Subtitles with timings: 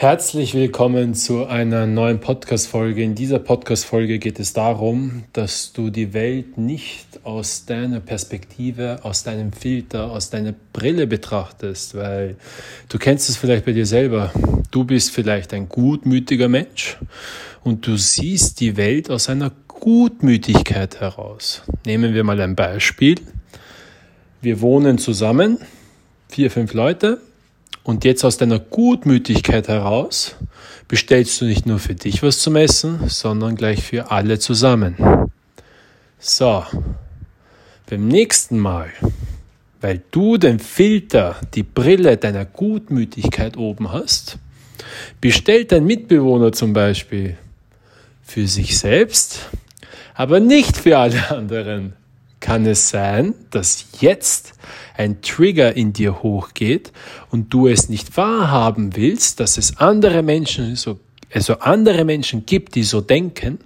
[0.00, 3.02] Herzlich willkommen zu einer neuen Podcast-Folge.
[3.02, 9.24] In dieser Podcast-Folge geht es darum, dass du die Welt nicht aus deiner Perspektive, aus
[9.24, 12.36] deinem Filter, aus deiner Brille betrachtest, weil
[12.88, 14.32] du kennst es vielleicht bei dir selber.
[14.70, 16.96] Du bist vielleicht ein gutmütiger Mensch
[17.62, 21.60] und du siehst die Welt aus einer Gutmütigkeit heraus.
[21.84, 23.16] Nehmen wir mal ein Beispiel.
[24.40, 25.58] Wir wohnen zusammen,
[26.30, 27.20] vier, fünf Leute
[27.82, 30.36] und jetzt aus deiner Gutmütigkeit heraus
[30.88, 34.96] bestellst du nicht nur für dich was zum Essen, sondern gleich für alle zusammen.
[36.18, 36.64] So,
[37.88, 38.90] beim nächsten Mal,
[39.80, 44.38] weil du den Filter, die Brille deiner Gutmütigkeit oben hast,
[45.20, 47.36] bestellt dein Mitbewohner zum Beispiel
[48.22, 49.48] für sich selbst,
[50.14, 51.94] aber nicht für alle anderen
[52.50, 54.54] kann es sein, dass jetzt
[54.96, 56.90] ein Trigger in dir hochgeht
[57.30, 60.98] und du es nicht wahrhaben willst, dass es andere Menschen so,
[61.32, 63.60] also andere Menschen gibt, die so denken.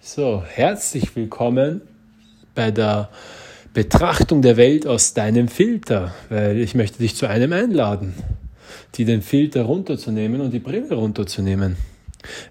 [0.00, 1.80] So, herzlich willkommen
[2.54, 3.08] bei der
[3.74, 8.14] Betrachtung der Welt aus deinem Filter, weil ich möchte dich zu einem einladen,
[8.94, 11.76] die den Filter runterzunehmen und die Brille runterzunehmen.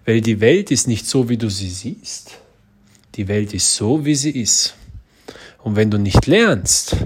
[0.03, 2.39] Weil die Welt ist nicht so, wie du sie siehst.
[3.15, 4.75] Die Welt ist so, wie sie ist.
[5.63, 6.97] Und wenn du nicht lernst,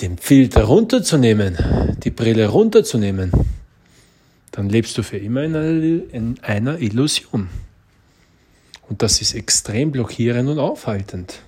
[0.00, 3.32] den Filter runterzunehmen, die Brille runterzunehmen,
[4.52, 7.48] dann lebst du für immer in einer, in einer Illusion.
[8.88, 11.40] Und das ist extrem blockierend und aufhaltend.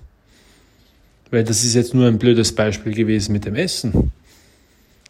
[1.30, 4.12] Weil das ist jetzt nur ein blödes Beispiel gewesen mit dem Essen.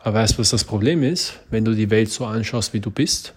[0.00, 1.34] Aber weißt du, was das Problem ist?
[1.50, 3.34] Wenn du die Welt so anschaust, wie du bist,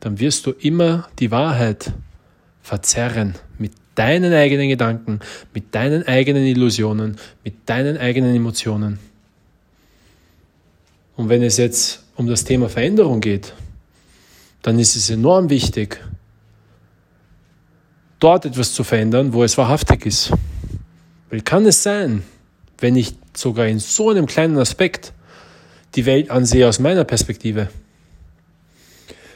[0.00, 1.92] dann wirst du immer die Wahrheit
[2.62, 5.20] verzerren mit deinen eigenen Gedanken,
[5.52, 8.98] mit deinen eigenen Illusionen, mit deinen eigenen Emotionen.
[11.16, 13.54] Und wenn es jetzt um das Thema Veränderung geht,
[14.62, 16.00] dann ist es enorm wichtig,
[18.20, 20.32] dort etwas zu verändern, wo es wahrhaftig ist.
[21.30, 22.22] Weil kann es sein,
[22.78, 25.12] wenn ich sogar in so einem kleinen Aspekt
[25.94, 27.68] die Welt ansehe aus meiner Perspektive,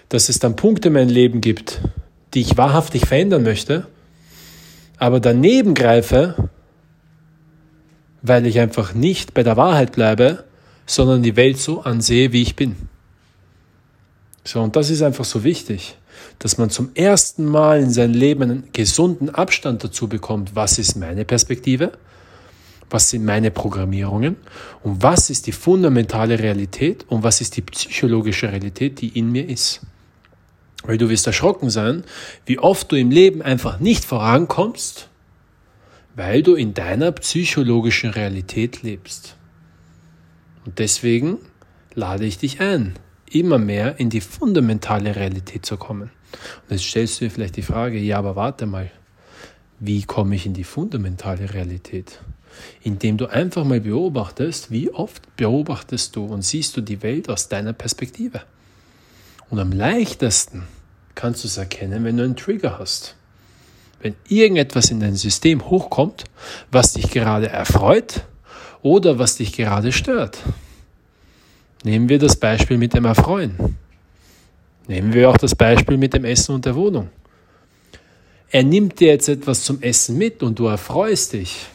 [0.08, 1.80] dass es dann Punkte in meinem Leben gibt,
[2.34, 3.88] die ich wahrhaftig verändern möchte,
[5.02, 6.48] aber daneben greife,
[8.22, 10.44] weil ich einfach nicht bei der Wahrheit bleibe,
[10.86, 12.76] sondern die Welt so ansehe, wie ich bin.
[14.44, 15.96] So, und das ist einfach so wichtig,
[16.38, 20.94] dass man zum ersten Mal in seinem Leben einen gesunden Abstand dazu bekommt, was ist
[20.94, 21.90] meine Perspektive,
[22.88, 24.36] was sind meine Programmierungen
[24.84, 29.48] und was ist die fundamentale Realität und was ist die psychologische Realität, die in mir
[29.48, 29.80] ist.
[30.82, 32.04] Weil du wirst erschrocken sein,
[32.46, 35.08] wie oft du im Leben einfach nicht vorankommst,
[36.14, 39.36] weil du in deiner psychologischen Realität lebst.
[40.64, 41.38] Und deswegen
[41.94, 42.94] lade ich dich ein,
[43.30, 46.10] immer mehr in die fundamentale Realität zu kommen.
[46.68, 48.90] Und jetzt stellst du dir vielleicht die Frage, ja, aber warte mal,
[49.80, 52.20] wie komme ich in die fundamentale Realität?
[52.82, 57.48] Indem du einfach mal beobachtest, wie oft beobachtest du und siehst du die Welt aus
[57.48, 58.42] deiner Perspektive.
[59.52, 60.62] Und am leichtesten
[61.14, 63.16] kannst du es erkennen, wenn du einen Trigger hast.
[64.00, 66.24] Wenn irgendetwas in dein System hochkommt,
[66.70, 68.24] was dich gerade erfreut
[68.80, 70.38] oder was dich gerade stört.
[71.84, 73.76] Nehmen wir das Beispiel mit dem Erfreuen.
[74.88, 77.10] Nehmen wir auch das Beispiel mit dem Essen und der Wohnung.
[78.50, 81.66] Er nimmt dir jetzt etwas zum Essen mit und du erfreust dich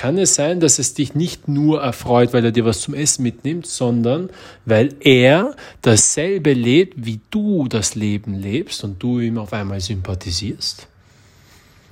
[0.00, 3.22] kann es sein, dass es dich nicht nur erfreut, weil er dir was zum Essen
[3.22, 4.30] mitnimmt, sondern
[4.64, 10.88] weil er dasselbe lebt, wie du das Leben lebst und du ihm auf einmal sympathisierst?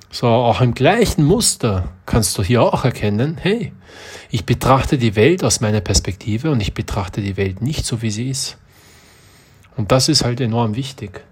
[0.09, 3.73] So, auch im gleichen Muster kannst du hier auch erkennen, hey,
[4.31, 8.09] ich betrachte die Welt aus meiner Perspektive und ich betrachte die Welt nicht so, wie
[8.09, 8.57] sie ist.
[9.77, 11.23] Und das ist halt enorm wichtig,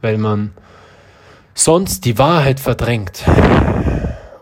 [0.00, 0.52] weil man
[1.52, 3.22] sonst die Wahrheit verdrängt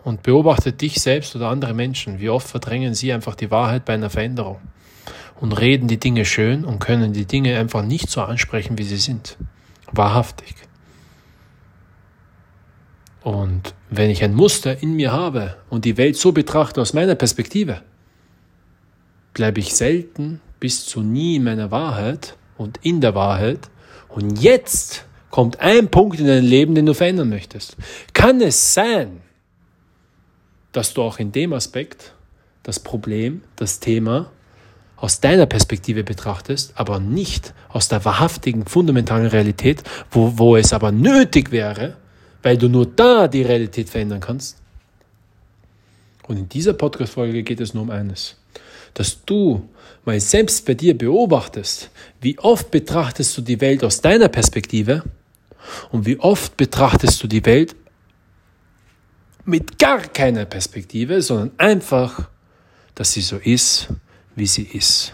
[0.05, 2.19] und beobachte dich selbst oder andere Menschen.
[2.19, 4.59] Wie oft verdrängen sie einfach die Wahrheit bei einer Veränderung
[5.41, 8.97] und reden die Dinge schön und können die Dinge einfach nicht so ansprechen, wie sie
[8.97, 9.35] sind.
[9.91, 10.53] Wahrhaftig.
[13.23, 17.15] Und wenn ich ein Muster in mir habe und die Welt so betrachte aus meiner
[17.15, 17.81] Perspektive,
[19.33, 23.71] bleibe ich selten bis zu nie in meiner Wahrheit und in der Wahrheit.
[24.09, 27.75] Und jetzt kommt ein Punkt in dein Leben, den du verändern möchtest.
[28.13, 29.21] Kann es sein,
[30.75, 32.13] dass du auch in dem Aspekt
[32.63, 34.31] das Problem, das Thema
[34.97, 40.91] aus deiner Perspektive betrachtest, aber nicht aus der wahrhaftigen, fundamentalen Realität, wo, wo es aber
[40.91, 41.95] nötig wäre,
[42.43, 44.57] weil du nur da die Realität verändern kannst.
[46.27, 48.35] Und in dieser Podcast-Folge geht es nur um eines,
[48.93, 49.69] dass du
[50.05, 51.89] mal selbst bei dir beobachtest,
[52.19, 55.03] wie oft betrachtest du die Welt aus deiner Perspektive
[55.91, 57.75] und wie oft betrachtest du die Welt
[59.45, 62.29] mit gar keiner Perspektive, sondern einfach,
[62.95, 63.89] dass sie so ist,
[64.35, 65.13] wie sie ist.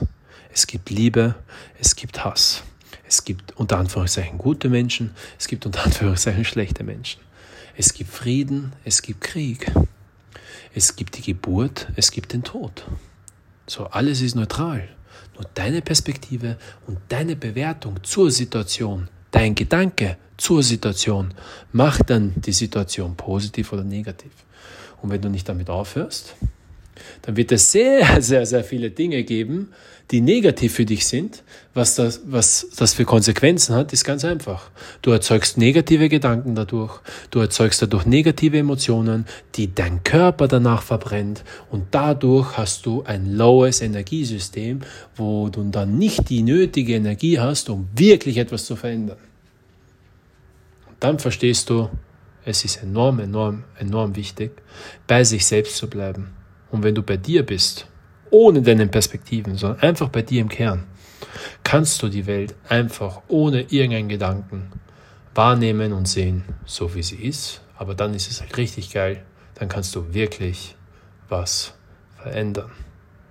[0.53, 1.35] Es gibt Liebe,
[1.79, 2.63] es gibt Hass.
[3.07, 7.21] Es gibt unter Anführungszeichen gute Menschen, es gibt unter Anführungszeichen schlechte Menschen.
[7.75, 9.71] Es gibt Frieden, es gibt Krieg.
[10.73, 12.85] Es gibt die Geburt, es gibt den Tod.
[13.67, 14.87] So, alles ist neutral.
[15.35, 16.57] Nur deine Perspektive
[16.87, 21.33] und deine Bewertung zur Situation, dein Gedanke zur Situation
[21.71, 24.31] macht dann die Situation positiv oder negativ.
[25.01, 26.35] Und wenn du nicht damit aufhörst,
[27.23, 29.69] dann wird es sehr, sehr, sehr viele Dinge geben,
[30.11, 31.43] die negativ für dich sind.
[31.73, 34.69] Was das, was das für Konsequenzen hat, ist ganz einfach.
[35.01, 36.99] Du erzeugst negative Gedanken dadurch,
[37.29, 43.37] du erzeugst dadurch negative Emotionen, die dein Körper danach verbrennt und dadurch hast du ein
[43.37, 44.81] lowes Energiesystem,
[45.15, 49.17] wo du dann nicht die nötige Energie hast, um wirklich etwas zu verändern.
[50.89, 51.89] Und dann verstehst du,
[52.43, 54.51] es ist enorm, enorm, enorm wichtig,
[55.07, 56.40] bei sich selbst zu bleiben
[56.71, 57.87] und wenn du bei dir bist,
[58.29, 60.85] ohne deine Perspektiven, sondern einfach bei dir im Kern,
[61.63, 64.71] kannst du die Welt einfach ohne irgendeinen Gedanken
[65.35, 67.61] wahrnehmen und sehen, so wie sie ist.
[67.77, 69.23] Aber dann ist es halt richtig geil.
[69.55, 70.75] Dann kannst du wirklich
[71.29, 71.73] was
[72.17, 72.71] verändern.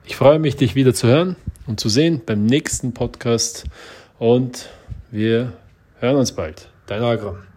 [0.04, 3.64] Ich freue mich, dich wieder zu hören und zu sehen beim nächsten Podcast.
[4.19, 4.69] Und
[5.10, 5.52] wir
[5.98, 6.69] hören uns bald.
[6.87, 7.50] Dein Agram.